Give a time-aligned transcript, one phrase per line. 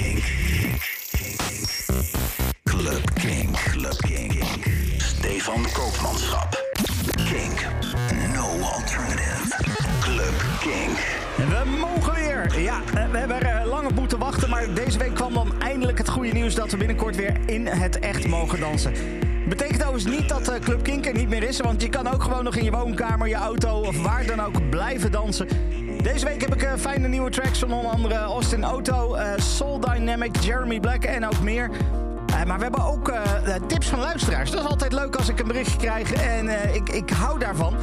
[0.00, 0.24] Kink.
[2.64, 3.56] Club Kink.
[3.56, 4.42] Club Kink.
[4.96, 6.64] Stefan Koopmanschap.
[7.14, 7.66] Kink.
[8.34, 9.54] No alternative.
[10.00, 10.98] Club Kink.
[11.36, 12.60] We mogen weer.
[12.60, 14.50] Ja, eh, we hebben er eh, lang op moeten wachten.
[14.50, 17.98] Maar deze week kwam dan eindelijk het goede nieuws dat we binnenkort weer in het
[17.98, 18.92] echt mogen dansen.
[19.48, 21.60] Betekent overigens niet dat eh, Club Kink er niet meer is.
[21.60, 24.70] Want je kan ook gewoon nog in je woonkamer, je auto of waar dan ook
[24.70, 25.48] blijven dansen.
[26.02, 29.80] Deze week heb ik eh, fijne nieuwe tracks van onder andere Austin Otto, eh, Soul
[29.80, 31.70] Dynamic, Jeremy Black en ook meer.
[32.26, 33.12] Eh, maar we hebben ook
[33.66, 34.50] tips van luisteraars.
[34.50, 37.74] Dat is altijd leuk als ik een berichtje krijg en ik, ik hou daarvan.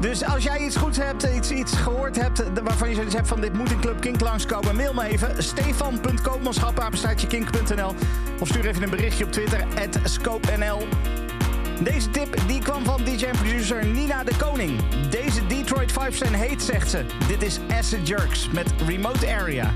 [0.00, 3.40] Dus als jij iets goeds hebt, iets, iets gehoord hebt waarvan je zoiets hebt van
[3.40, 5.42] dit moet in Club Kink langskomen, mail me even.
[5.42, 7.94] Stefan.koopmanschap.kink.nl
[8.40, 9.64] Of stuur even een berichtje op Twitter,
[10.04, 10.86] @scopenl.
[11.82, 14.80] Deze tip die kwam van DJ en producer Nina de Koning.
[15.10, 17.04] Deze Detroit vibes zijn heet, zegt ze.
[17.28, 19.72] Dit is Acid Jerks met Remote Area.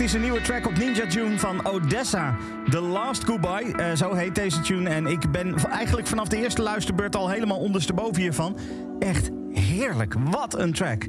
[0.00, 2.36] Fantastische nieuwe track op Ninja Tune van Odessa.
[2.70, 4.90] The Last Goodbye, uh, zo heet deze tune.
[4.90, 8.58] En ik ben eigenlijk vanaf de eerste luisterbeurt al helemaal ondersteboven hiervan.
[8.98, 11.06] Echt heerlijk, wat een track.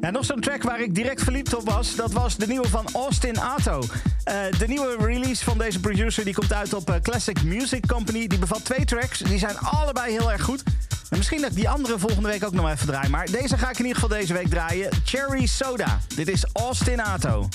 [0.00, 2.84] Ja, nog zo'n track waar ik direct verliefd op was, dat was de nieuwe van
[2.92, 3.78] Austin Ato.
[3.80, 8.26] Uh, de nieuwe release van deze producer die komt uit op uh, Classic Music Company.
[8.26, 10.62] Die bevat twee tracks, die zijn allebei heel erg goed.
[11.10, 13.08] En misschien dat ik die andere volgende week ook nog even draai.
[13.08, 14.88] Maar deze ga ik in ieder geval deze week draaien.
[15.04, 16.00] Cherry Soda.
[16.14, 17.48] Dit is Austin Ato.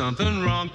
[0.00, 0.70] Something wrong.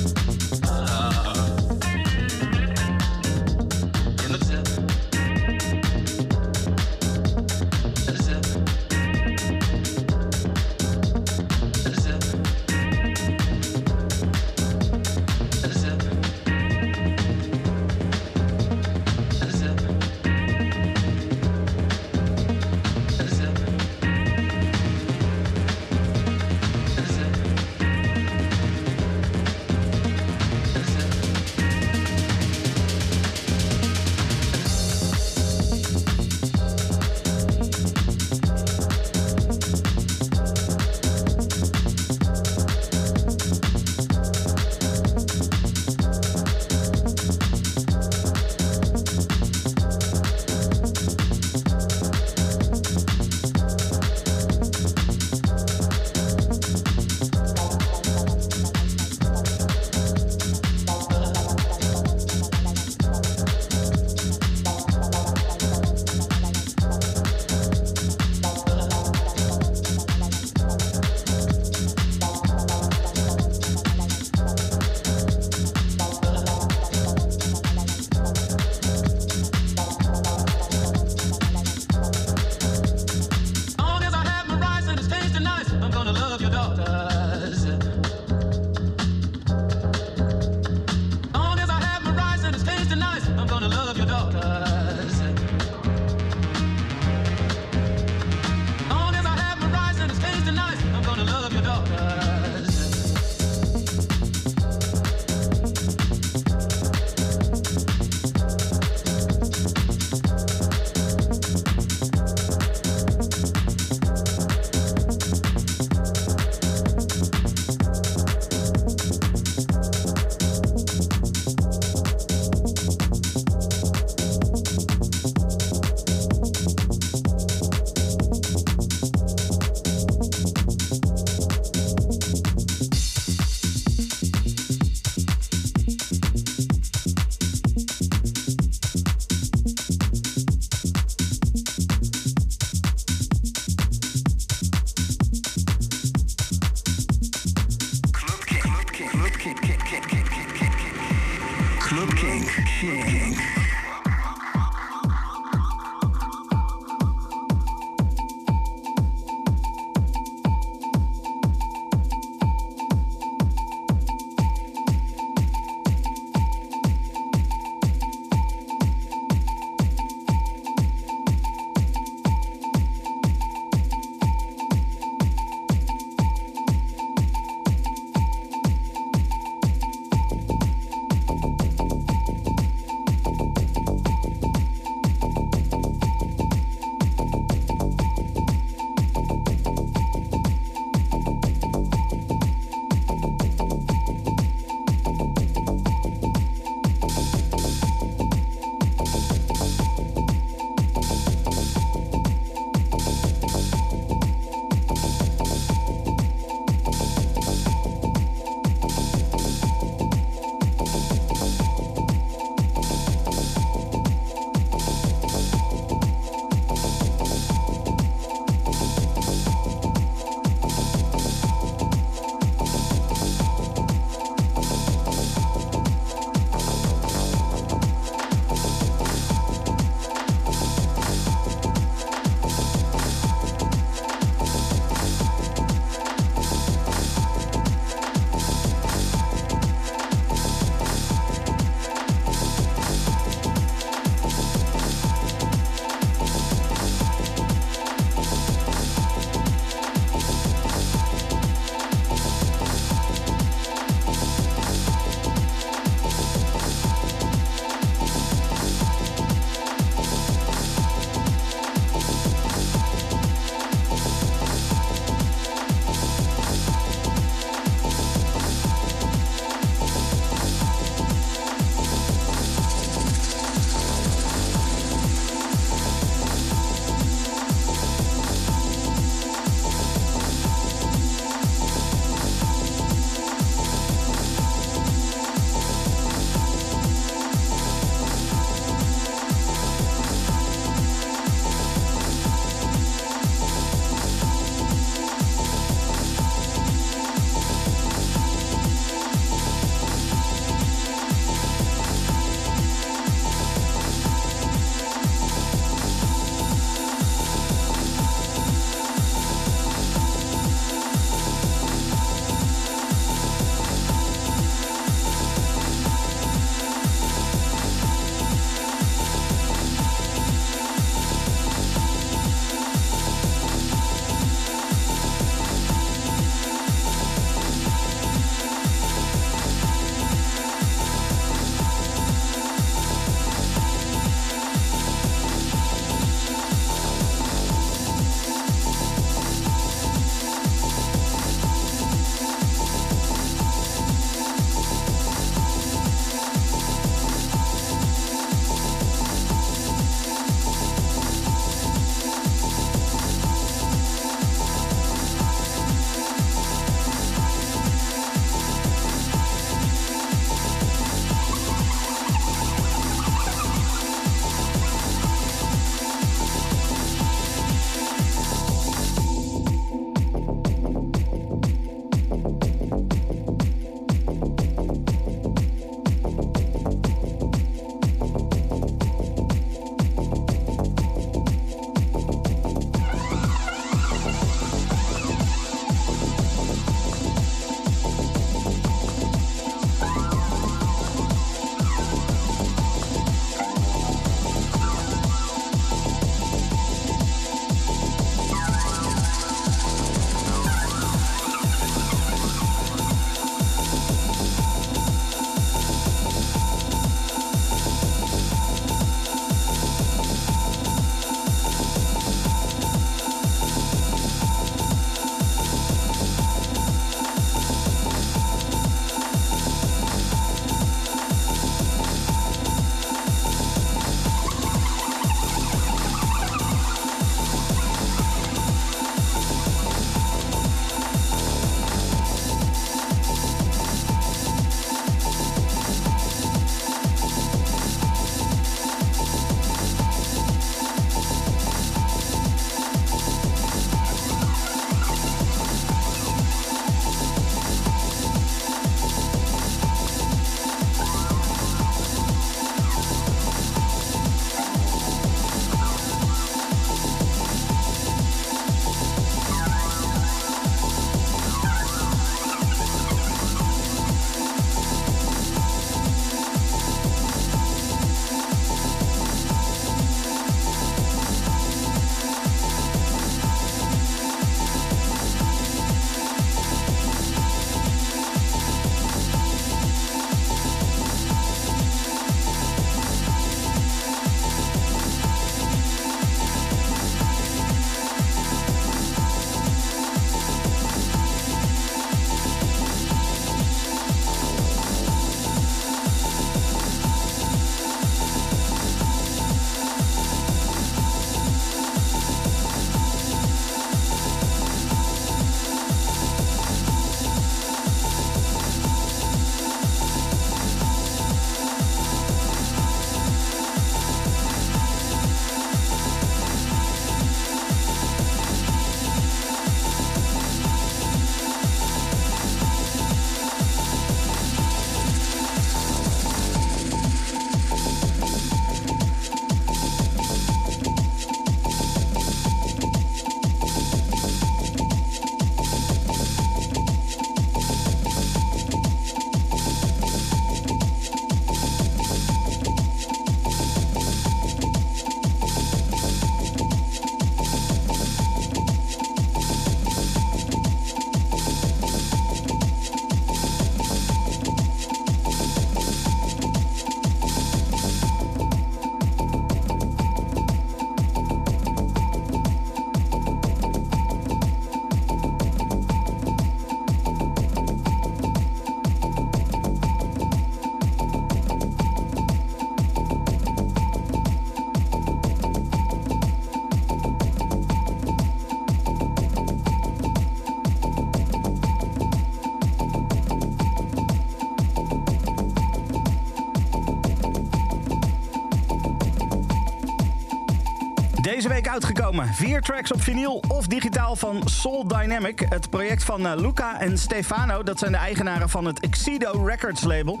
[591.22, 592.14] Deze week uitgekomen.
[592.14, 595.26] Vier tracks op vinyl of digitaal van Soul Dynamic.
[595.28, 597.42] Het project van uh, Luca en Stefano.
[597.42, 600.00] Dat zijn de eigenaren van het Exido Records label.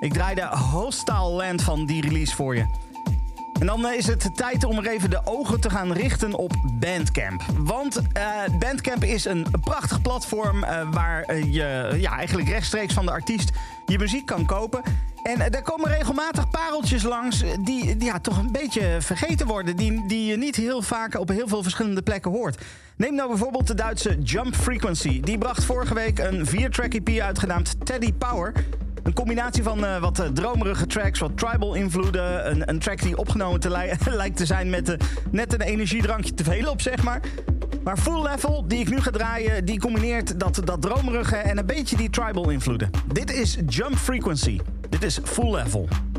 [0.00, 2.66] Ik draai de Hostile Land van die release voor je.
[3.60, 7.42] En dan is het tijd om er even de ogen te gaan richten op Bandcamp.
[7.58, 13.50] Want uh, Bandcamp is een prachtig platform waar je ja, eigenlijk rechtstreeks van de artiest
[13.86, 14.81] je muziek kan kopen.
[15.32, 19.76] En er komen regelmatig pareltjes langs die, die ja, toch een beetje vergeten worden.
[19.76, 22.64] Die, die je niet heel vaak op heel veel verschillende plekken hoort.
[22.96, 25.20] Neem nou bijvoorbeeld de Duitse Jump Frequency.
[25.20, 28.52] Die bracht vorige week een 4-track EP uit genaamd Teddy Power.
[29.02, 32.50] Een combinatie van uh, wat uh, dromerige tracks, wat tribal invloeden.
[32.50, 34.96] Een, een track die opgenomen te li lijkt te zijn met
[35.30, 37.20] net een energiedrankje te veel op, zeg maar.
[37.84, 41.66] Maar Full Level, die ik nu ga draaien, die combineert dat, dat dromerige en een
[41.66, 42.90] beetje die tribal invloeden.
[43.12, 44.58] Dit is Jump Frequency.
[45.02, 46.11] Dit is Full Level.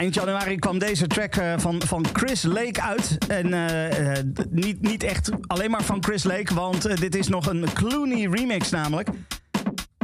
[0.00, 3.18] Eind januari kwam deze track eh, van, van Chris Lake uit.
[3.28, 7.46] En eh, eh, niet, niet echt alleen maar van Chris Lake, want dit is nog
[7.46, 9.08] een Clooney remix namelijk.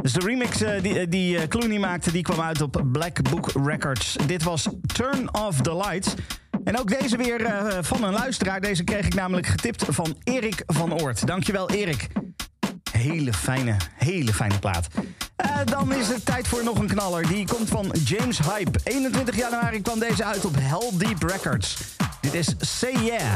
[0.02, 4.16] Dus de remix die, die Clooney maakte, die kwam uit op Black Book Records.
[4.26, 6.14] Dit was Turn Off The Lights.
[6.64, 8.60] En ook deze weer van een luisteraar.
[8.60, 11.26] Deze kreeg ik namelijk getipt van Erik van Oort.
[11.26, 12.08] Dankjewel Erik.
[12.92, 14.88] Hele fijne, hele fijne plaat.
[15.36, 17.26] Eh, dan is het tijd voor nog een knaller.
[17.26, 18.78] Die komt van James Hype.
[18.84, 21.76] 21 januari kwam deze uit op Hell Deep Records.
[22.20, 23.32] Dit is Say Yeah.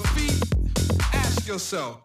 [0.00, 0.40] Your feet,
[1.12, 2.02] ask yourself,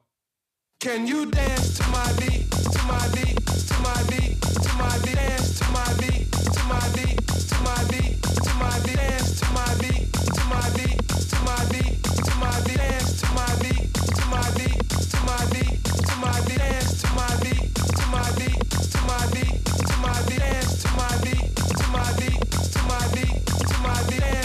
[0.80, 5.16] can you dance to my beat, to my beat, to my beat, to my beat,
[5.16, 9.46] dance to my beat, to my beat, to my beat, to my beat, dance to
[9.54, 13.94] my beat, to my beat, to my beat, to my beat, dance to my beat,
[13.96, 18.28] to my beat, to my beat, to my beat, dance to my beat, to my
[18.36, 18.60] beat,
[18.92, 23.04] to my beat, to my beat, dance to my beat, to my beat, to my
[23.16, 24.45] beat, to my beat, dance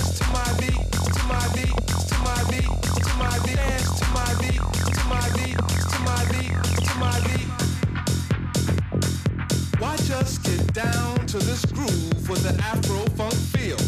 [10.13, 13.79] Us get down to this groove with an Afro funk feel,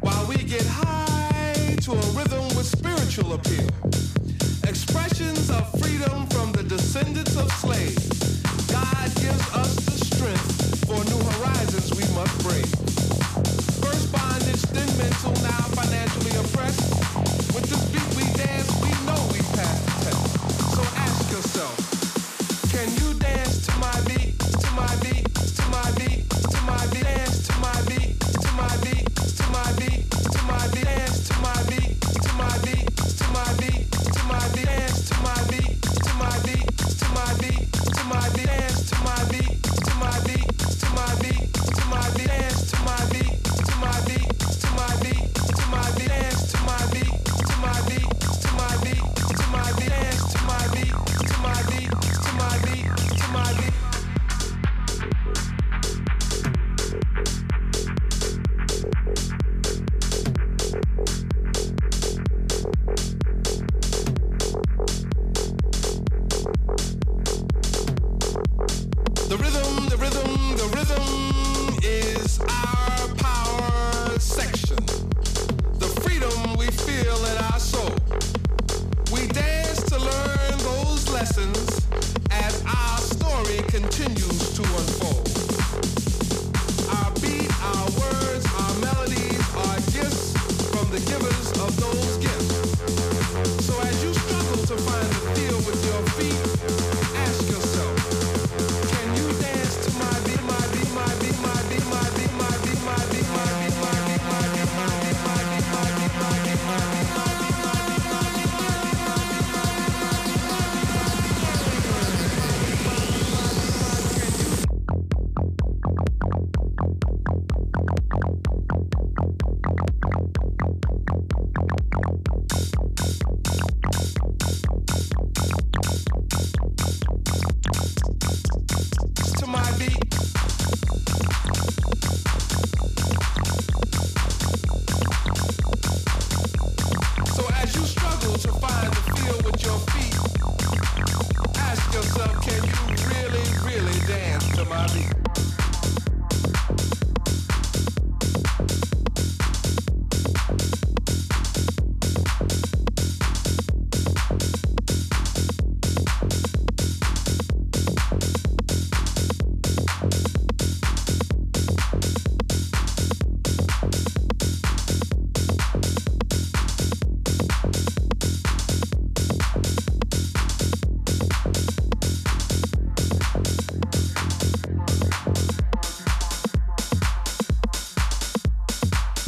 [0.00, 3.68] while we get high to a rhythm with spiritual appeal.
[4.68, 8.06] Expressions of freedom from the descendants of slaves.
[8.70, 12.68] God gives us the strength for new horizons we must break.
[13.82, 16.92] First bondage, then mental, now financially oppressed.
[17.54, 20.22] With this beat we dance, we know we pass the test.
[20.76, 21.74] So ask yourself,
[22.70, 25.26] can you dance to my beat, to my beat,
[25.70, 26.28] my beat,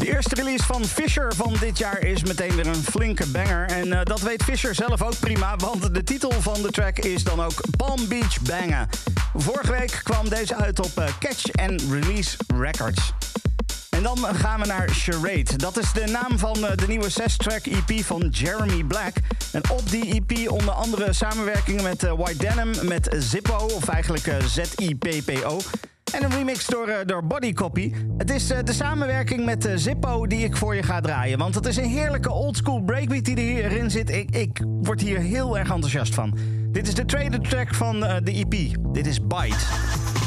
[0.00, 3.70] De eerste release van Fisher van dit jaar is meteen weer een flinke banger.
[3.70, 7.24] En eh, dat weet Fisher zelf ook prima, want de titel van de track is
[7.24, 8.88] dan ook Palm Beach Banger.
[9.34, 13.12] Vorige week kwam deze uit op eh, Catch and Release Records.
[13.90, 15.56] En dan gaan we naar Charade.
[15.56, 19.12] Dat is de naam van eh, de nieuwe 6-track EP van Jeremy Black.
[19.52, 25.58] En op die EP onder andere samenwerkingen met White Denim, met Zippo, of eigenlijk Z-I-P-P-O.
[26.12, 27.92] En een remix door, eh, door Body Copy.
[28.18, 31.38] Het is eh, de samenwerking met eh, Zippo die ik voor je ga draaien.
[31.38, 34.10] Want het is een heerlijke oldschool breakbeat die er hierin zit.
[34.10, 36.38] Ik, ik word hier heel erg enthousiast van.
[36.68, 38.54] Dit is de tweede track van de EP.
[38.92, 39.20] Dit is.
[39.20, 40.19] Bite.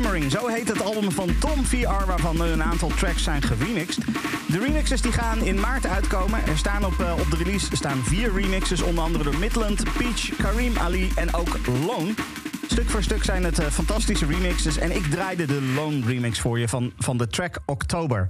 [0.00, 0.30] Shimmering.
[0.30, 4.04] Zo heet het album van Tom VR, waarvan een aantal tracks zijn geremixed.
[4.48, 6.46] De remixes die gaan in maart uitkomen.
[6.46, 10.36] Er staan op, eh, op de release staan vier remixes, onder andere door Midland, Peach,
[10.36, 12.12] Kareem Ali en ook Lone.
[12.66, 14.78] Stuk voor stuk zijn het eh, fantastische remixes.
[14.78, 18.28] En ik draaide de Lone remix voor je van, van de track Oktober.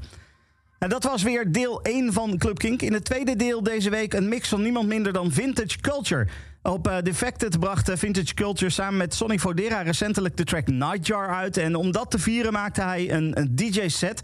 [0.79, 2.83] En dat was weer deel 1 van Club Kink.
[2.83, 6.27] In het tweede deel deze week een mix van niemand minder dan Vintage Culture.
[6.63, 11.35] Op uh, Defected bracht eh, Vintage Culture samen met Sonny Fodera recentelijk de track Nightjar
[11.35, 11.57] uit.
[11.57, 14.21] En om dat te vieren maakte hij een, een DJ-set.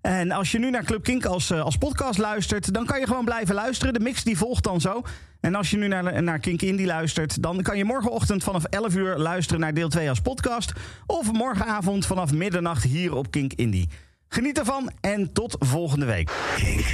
[0.00, 3.06] En als je nu naar Club Kink als, eh, als podcast luistert, dan kan je
[3.06, 3.94] gewoon blijven luisteren.
[3.94, 5.02] De mix die volgt dan zo.
[5.40, 8.94] En als je nu naar, naar Kink Indie luistert, dan kan je morgenochtend vanaf 11
[8.94, 10.72] uur luisteren naar deel 2 als podcast.
[11.06, 13.88] Of morgenavond vanaf middernacht hier op Kink Indie.
[14.28, 16.30] Geniet ervan en tot volgende week.
[16.56, 16.84] King.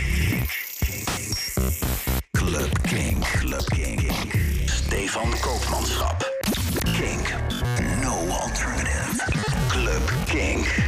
[2.31, 4.56] Club King.
[5.07, 6.25] Stefan Koopmanschap.
[6.97, 7.23] King.
[8.03, 9.21] No alternative.
[9.69, 10.86] Club King.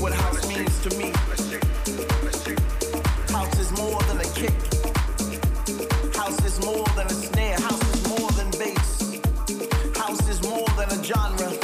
[0.00, 1.12] what house means to me.
[3.32, 4.54] House is more than a kick.
[6.14, 7.58] House is more than a snare.
[7.60, 9.20] House is more than bass.
[9.96, 11.61] House is more than a genre.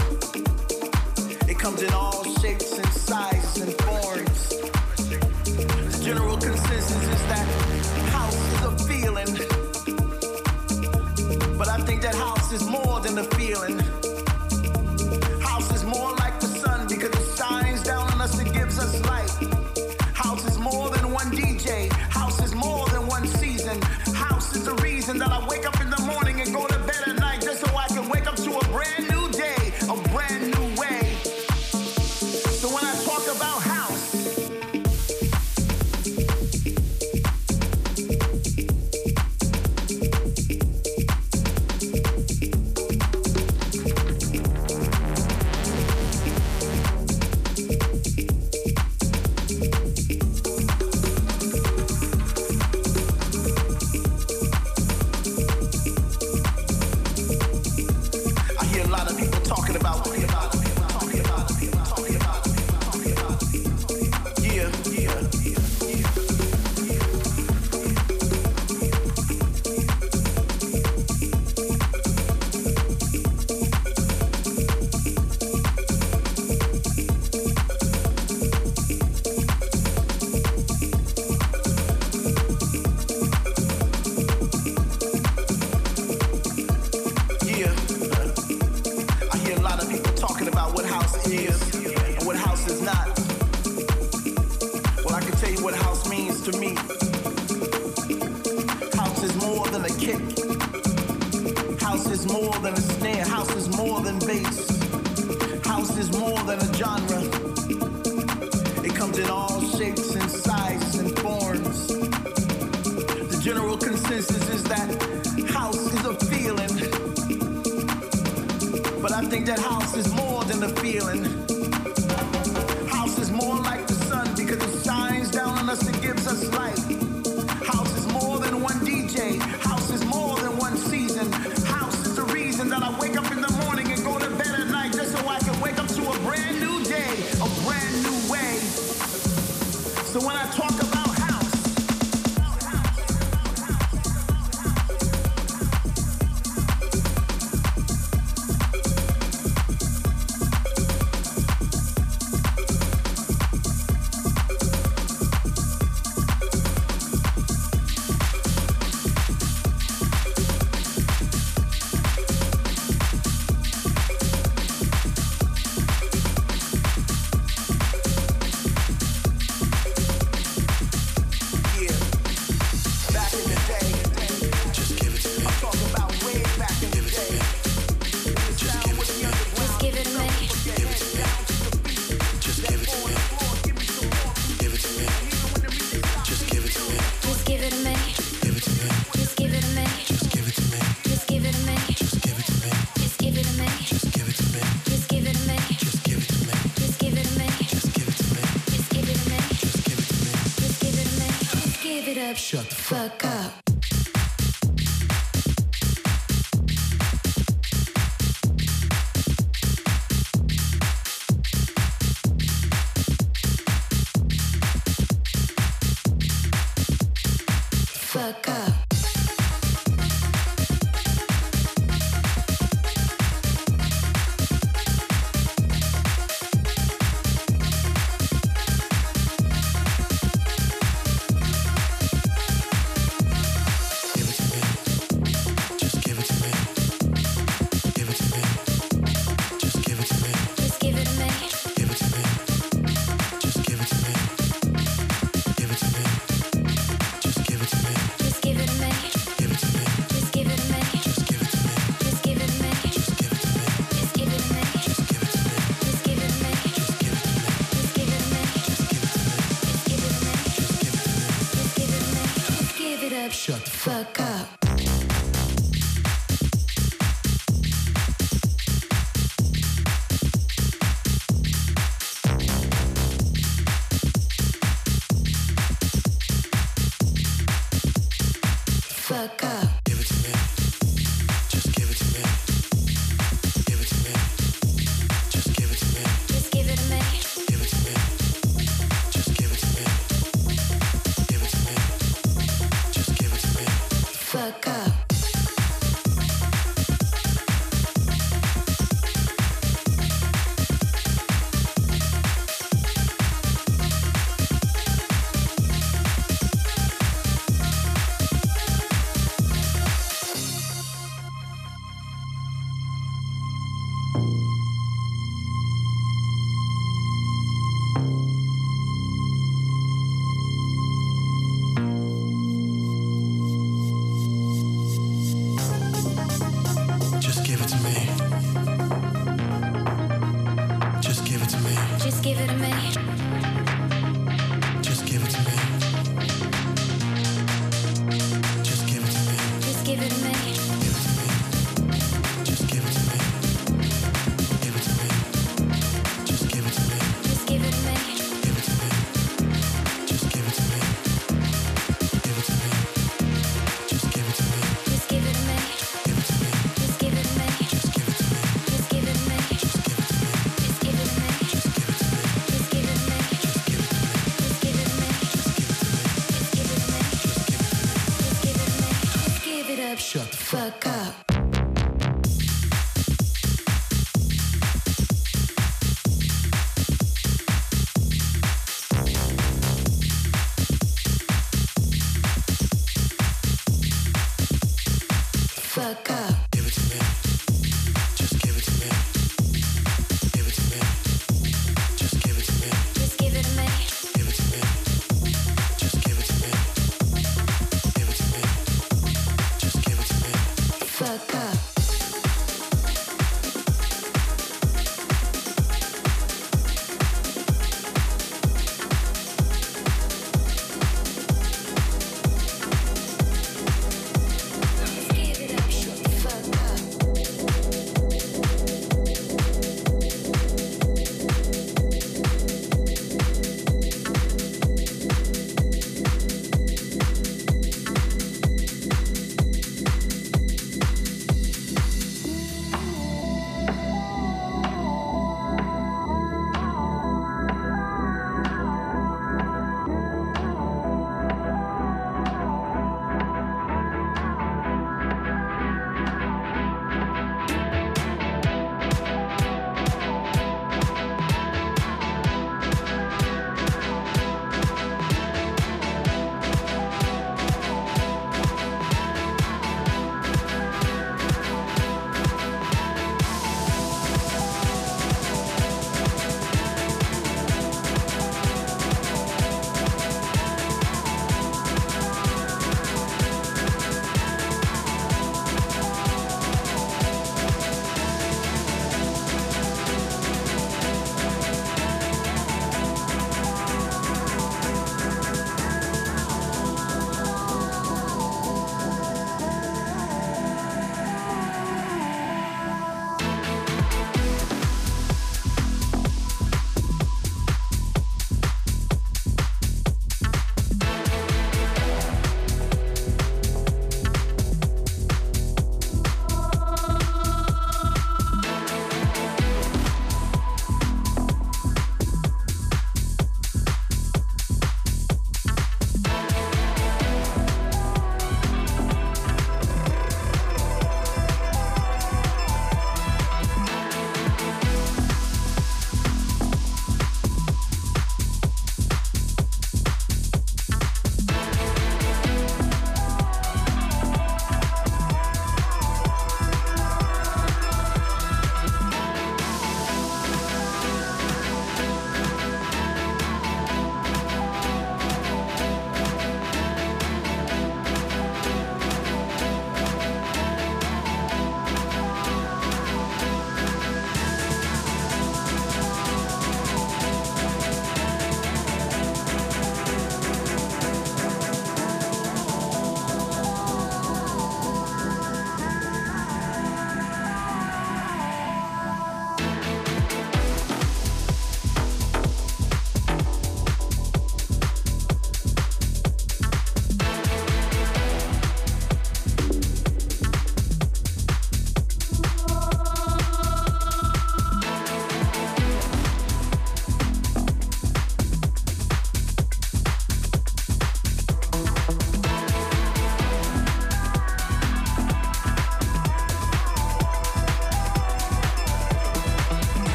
[202.34, 202.67] deception.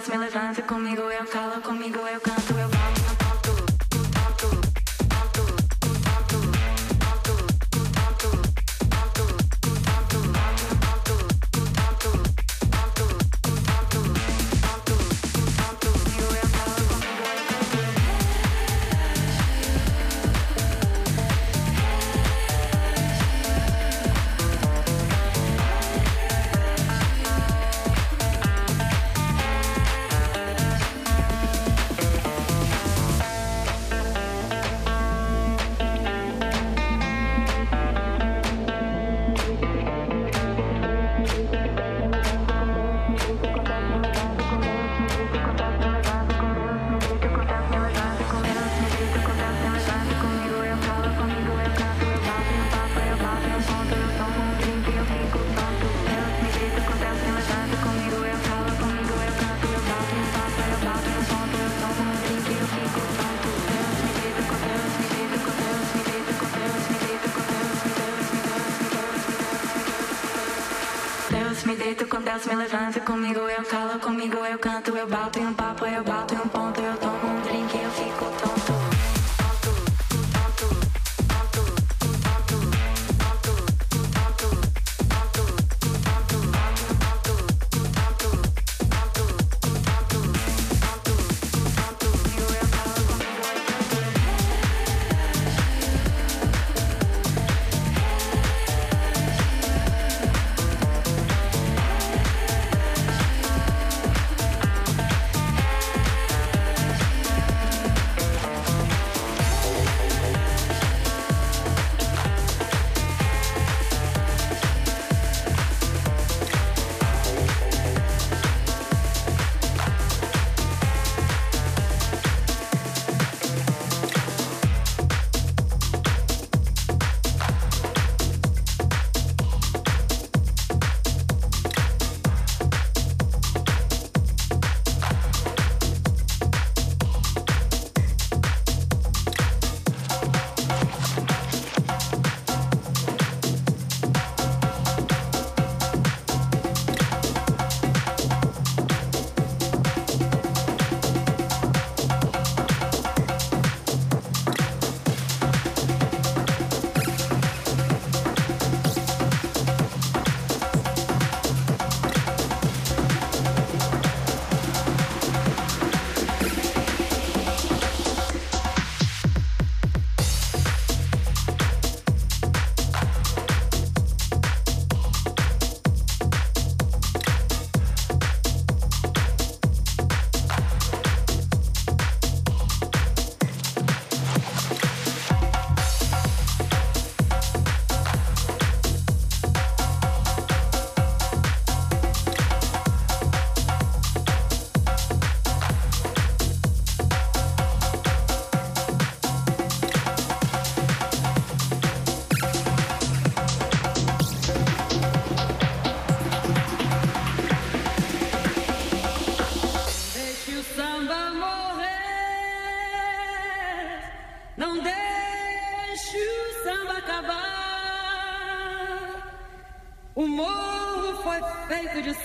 [0.00, 2.43] me levanta conmigo, eu calo, comigo eu canto.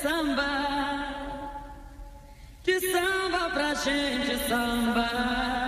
[0.01, 1.05] samba,
[2.63, 5.58] de samba pra gente samba.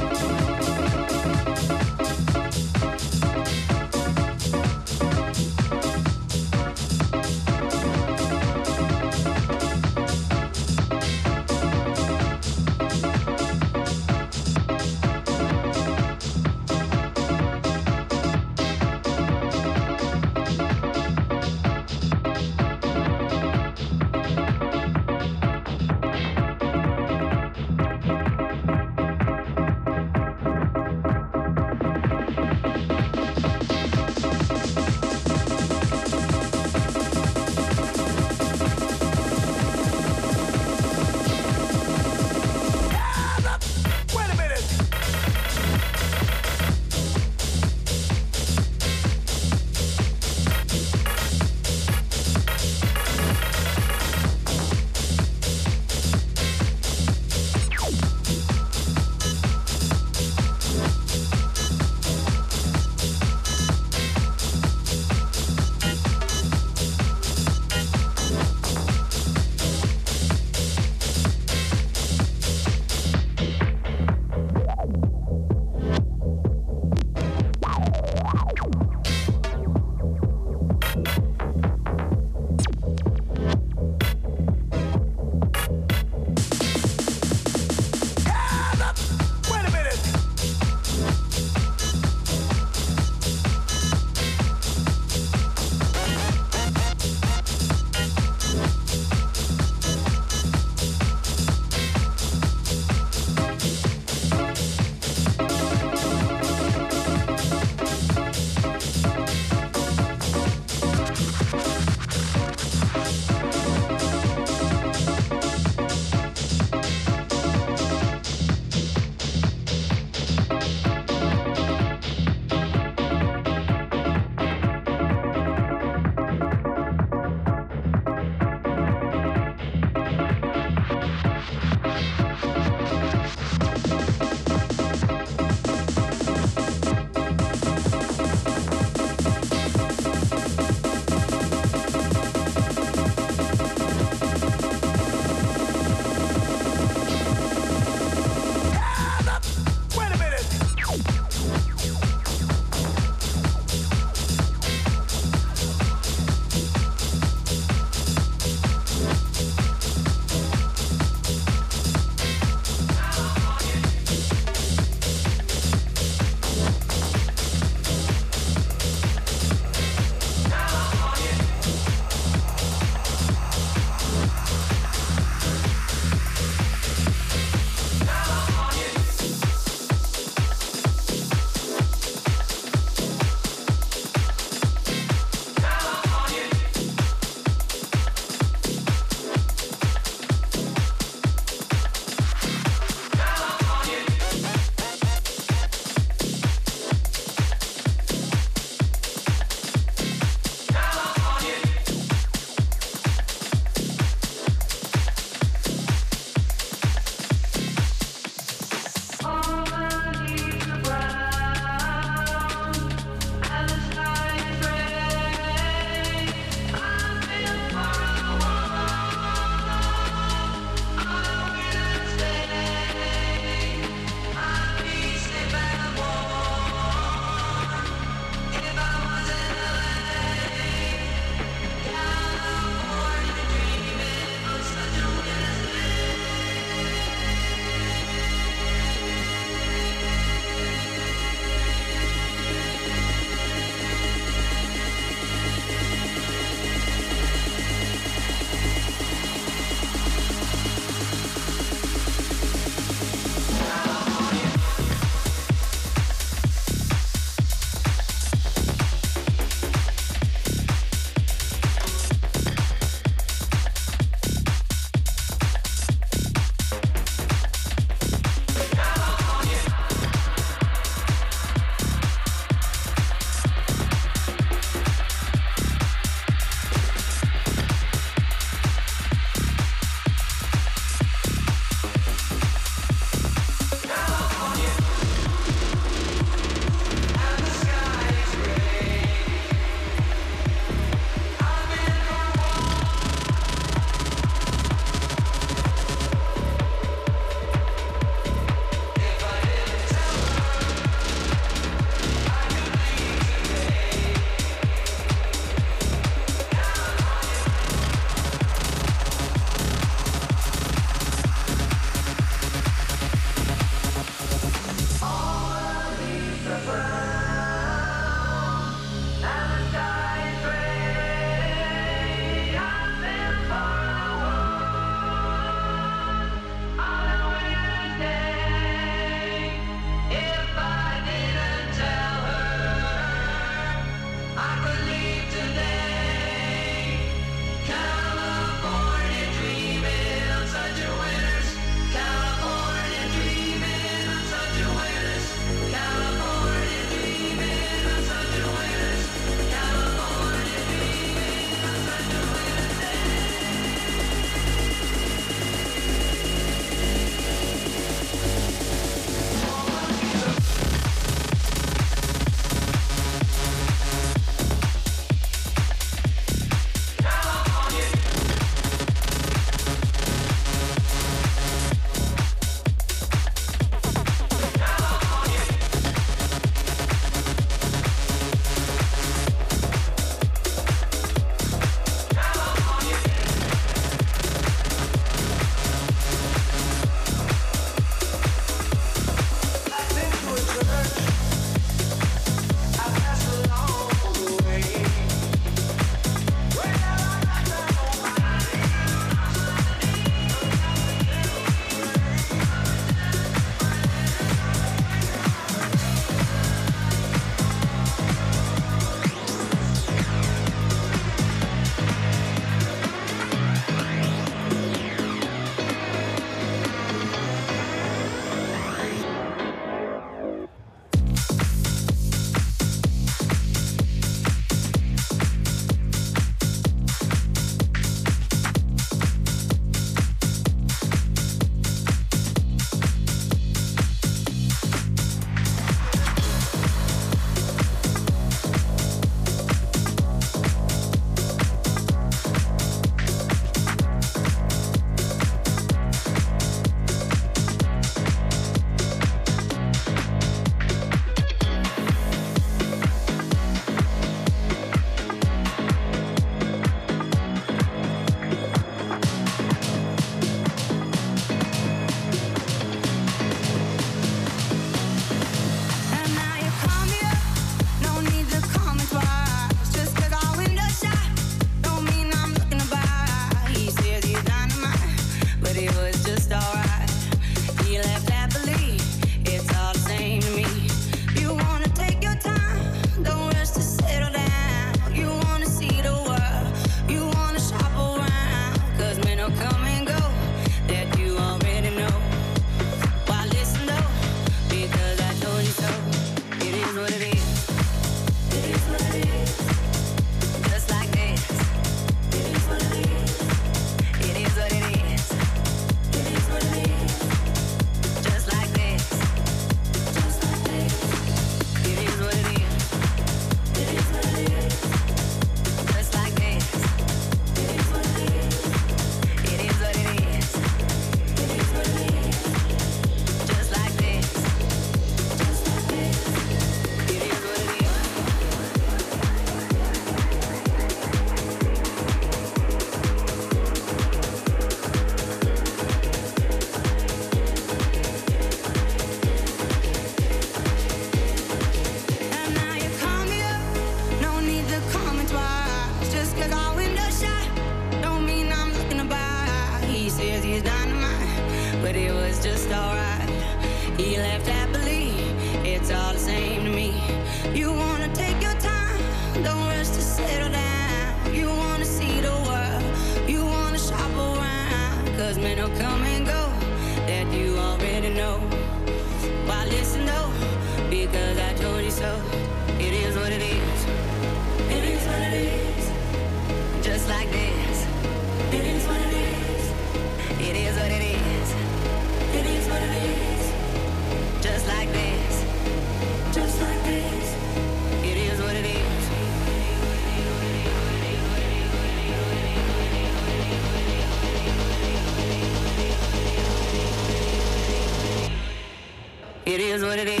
[599.61, 600.00] Is what it is.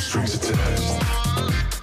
[0.00, 1.79] Strings attached.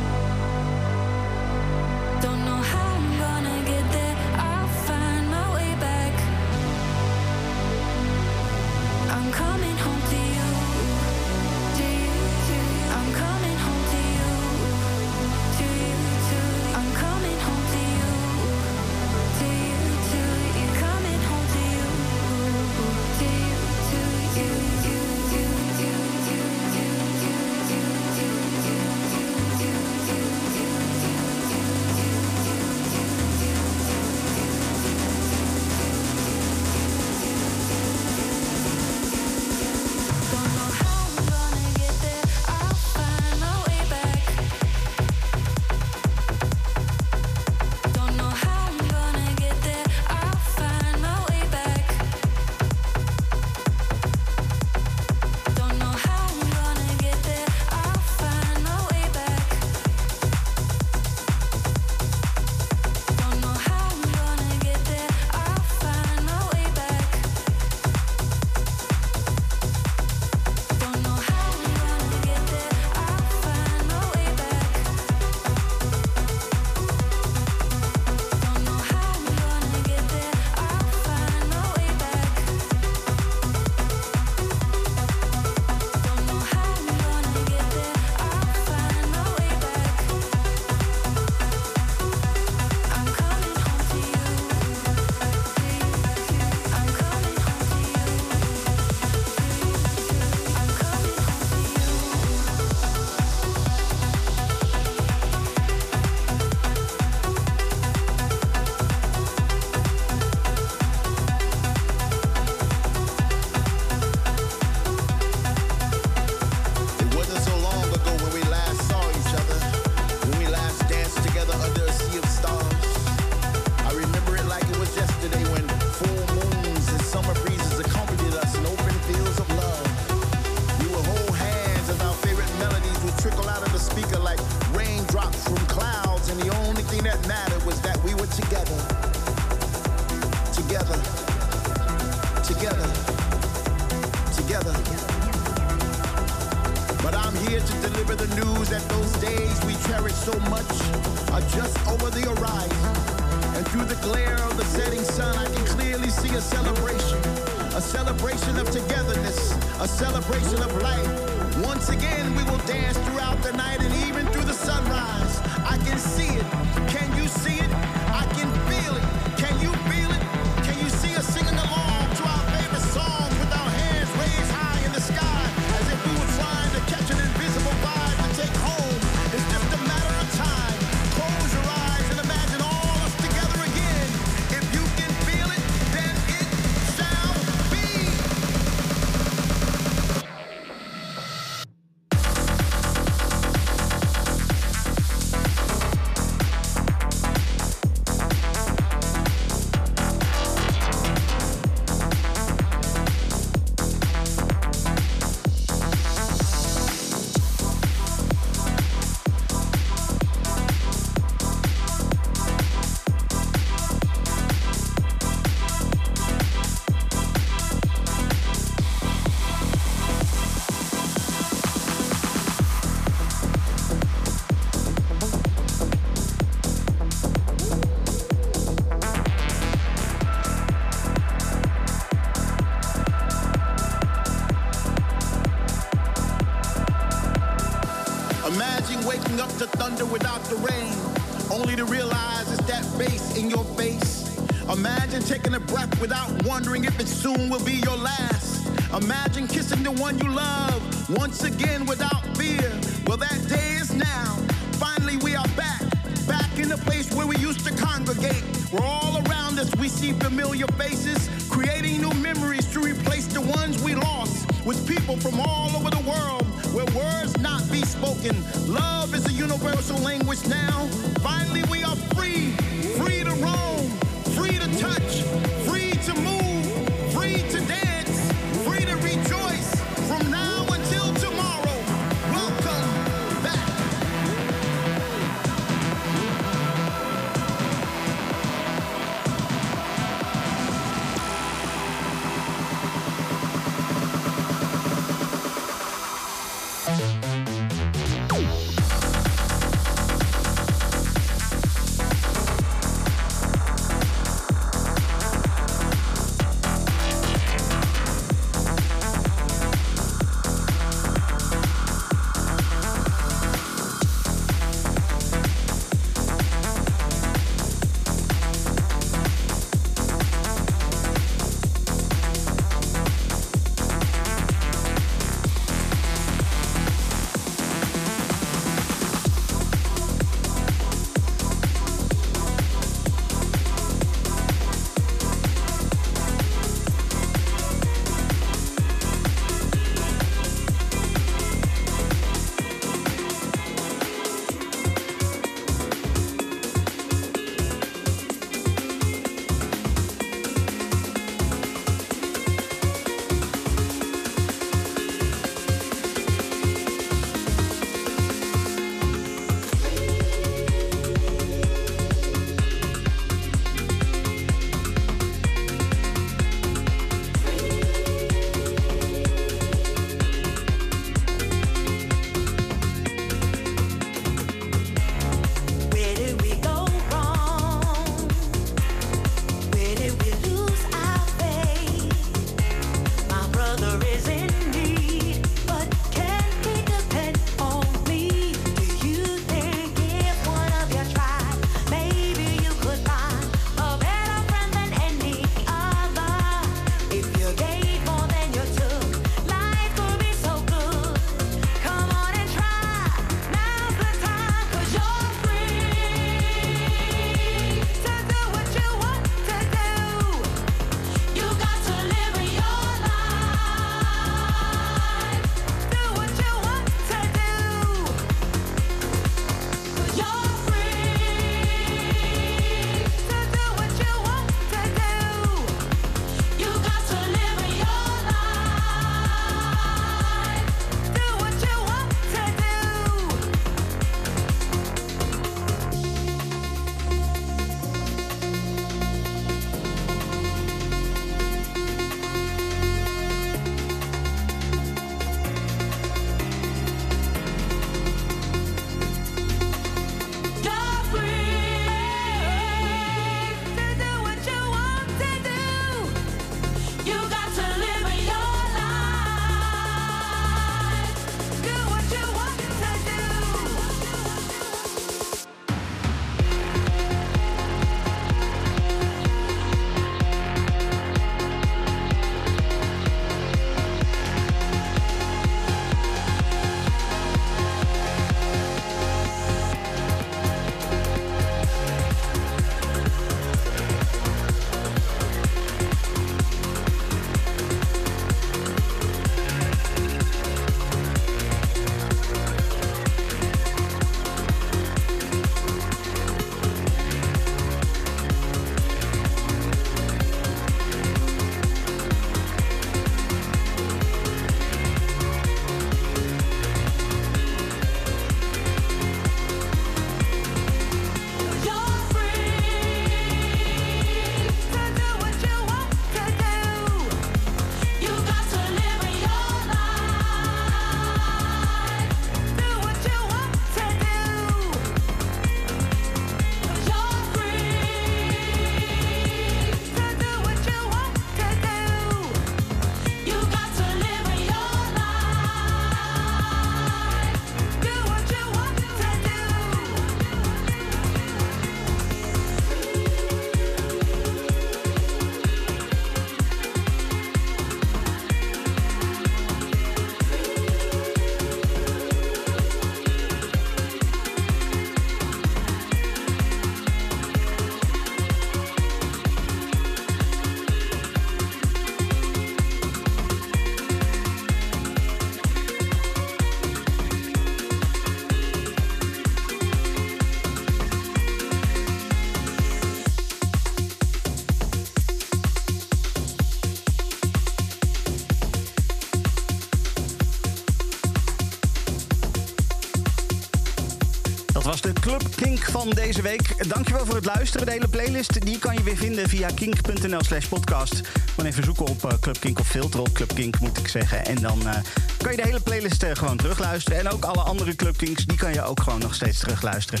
[585.86, 586.68] Van deze week.
[586.68, 587.66] Dankjewel voor het luisteren.
[587.66, 591.00] De hele playlist die kan je weer vinden via kink.nl slash podcast.
[591.30, 594.24] Gewoon even zoeken op eh, Club Kink of filter op Club Kink moet ik zeggen.
[594.24, 594.74] En dan eh,
[595.16, 596.98] kan je de hele playlist eh, gewoon terugluisteren.
[596.98, 600.00] En ook alle andere Club Kinks, die kan je ook gewoon nog steeds terugluisteren.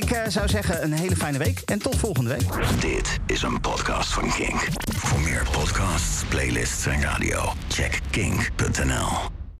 [0.00, 2.80] Ik zou zeggen een hele fijne week en tot volgende week.
[2.80, 4.68] Dit is een podcast van Kink.
[4.96, 9.35] Voor meer podcasts, playlists en radio, check kink.nl.